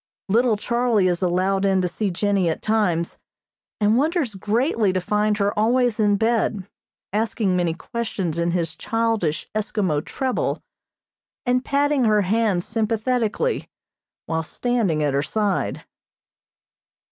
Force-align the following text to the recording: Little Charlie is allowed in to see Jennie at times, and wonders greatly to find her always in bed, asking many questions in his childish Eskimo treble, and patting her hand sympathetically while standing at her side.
Little 0.29 0.57
Charlie 0.57 1.07
is 1.07 1.21
allowed 1.21 1.63
in 1.63 1.79
to 1.83 1.87
see 1.87 2.09
Jennie 2.09 2.49
at 2.49 2.63
times, 2.63 3.19
and 3.79 3.97
wonders 3.99 4.33
greatly 4.33 4.91
to 4.91 4.99
find 4.99 5.37
her 5.37 5.53
always 5.53 5.99
in 5.99 6.15
bed, 6.15 6.67
asking 7.13 7.55
many 7.55 7.75
questions 7.75 8.39
in 8.39 8.49
his 8.49 8.73
childish 8.73 9.47
Eskimo 9.53 10.03
treble, 10.03 10.63
and 11.45 11.63
patting 11.63 12.05
her 12.05 12.21
hand 12.23 12.63
sympathetically 12.63 13.69
while 14.25 14.41
standing 14.41 15.03
at 15.03 15.13
her 15.13 15.21
side. 15.21 15.85